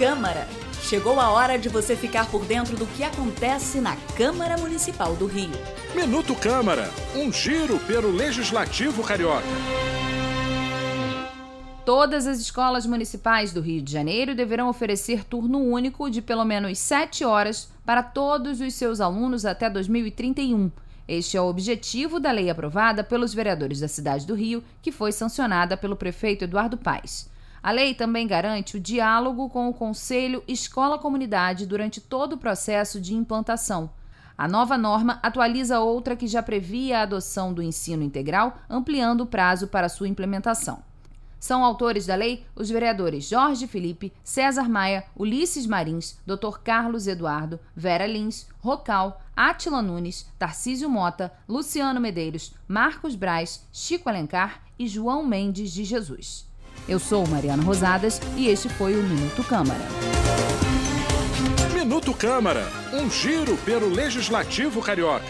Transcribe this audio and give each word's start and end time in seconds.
Câmara. 0.00 0.48
Chegou 0.80 1.20
a 1.20 1.28
hora 1.28 1.58
de 1.58 1.68
você 1.68 1.94
ficar 1.94 2.24
por 2.30 2.46
dentro 2.46 2.74
do 2.74 2.86
que 2.86 3.04
acontece 3.04 3.82
na 3.82 3.96
Câmara 4.16 4.56
Municipal 4.56 5.14
do 5.14 5.26
Rio. 5.26 5.50
Minuto 5.94 6.34
Câmara, 6.34 6.88
um 7.14 7.30
giro 7.30 7.78
pelo 7.80 8.10
Legislativo 8.10 9.04
Carioca. 9.04 9.44
Todas 11.84 12.26
as 12.26 12.40
escolas 12.40 12.86
municipais 12.86 13.52
do 13.52 13.60
Rio 13.60 13.82
de 13.82 13.92
Janeiro 13.92 14.34
deverão 14.34 14.70
oferecer 14.70 15.22
turno 15.22 15.58
único 15.58 16.08
de 16.08 16.22
pelo 16.22 16.46
menos 16.46 16.78
7 16.78 17.22
horas 17.26 17.70
para 17.84 18.02
todos 18.02 18.62
os 18.62 18.72
seus 18.72 19.02
alunos 19.02 19.44
até 19.44 19.68
2031. 19.68 20.70
Este 21.06 21.36
é 21.36 21.42
o 21.42 21.46
objetivo 21.46 22.18
da 22.18 22.32
lei 22.32 22.48
aprovada 22.48 23.04
pelos 23.04 23.34
vereadores 23.34 23.80
da 23.80 23.88
cidade 23.88 24.26
do 24.26 24.34
Rio, 24.34 24.64
que 24.80 24.90
foi 24.90 25.12
sancionada 25.12 25.76
pelo 25.76 25.94
prefeito 25.94 26.44
Eduardo 26.44 26.78
Paes. 26.78 27.28
A 27.62 27.70
lei 27.70 27.94
também 27.94 28.26
garante 28.26 28.76
o 28.76 28.80
diálogo 28.80 29.50
com 29.50 29.68
o 29.68 29.74
Conselho 29.74 30.42
Escola-Comunidade 30.48 31.66
durante 31.66 32.00
todo 32.00 32.32
o 32.34 32.38
processo 32.38 33.00
de 33.00 33.14
implantação. 33.14 33.90
A 34.36 34.48
nova 34.48 34.78
norma 34.78 35.20
atualiza 35.22 35.80
outra 35.80 36.16
que 36.16 36.26
já 36.26 36.42
previa 36.42 36.98
a 36.98 37.02
adoção 37.02 37.52
do 37.52 37.62
ensino 37.62 38.02
integral, 38.02 38.56
ampliando 38.70 39.20
o 39.20 39.26
prazo 39.26 39.68
para 39.68 39.90
sua 39.90 40.08
implementação. 40.08 40.82
São 41.38 41.62
autores 41.62 42.06
da 42.06 42.14
lei 42.14 42.46
os 42.56 42.70
vereadores 42.70 43.28
Jorge 43.28 43.66
Felipe, 43.66 44.12
César 44.24 44.68
Maia, 44.68 45.04
Ulisses 45.14 45.66
Marins, 45.66 46.18
Dr. 46.26 46.58
Carlos 46.64 47.06
Eduardo, 47.06 47.60
Vera 47.76 48.06
Lins, 48.06 48.46
Rocal, 48.60 49.20
Atila 49.36 49.82
Nunes, 49.82 50.26
Tarcísio 50.38 50.88
Mota, 50.88 51.30
Luciano 51.46 52.00
Medeiros, 52.00 52.54
Marcos 52.66 53.14
Braz, 53.14 53.66
Chico 53.70 54.08
Alencar 54.08 54.62
e 54.78 54.86
João 54.86 55.24
Mendes 55.24 55.72
de 55.72 55.84
Jesus. 55.84 56.49
Eu 56.88 56.98
sou 56.98 57.26
Mariana 57.26 57.62
Rosadas 57.62 58.20
e 58.36 58.48
este 58.48 58.68
foi 58.68 58.94
o 58.94 59.02
Minuto 59.02 59.44
Câmara. 59.44 59.80
Minuto 61.74 62.12
Câmara, 62.12 62.66
um 62.92 63.10
giro 63.10 63.56
pelo 63.58 63.88
Legislativo 63.88 64.80
Carioca. 64.80 65.24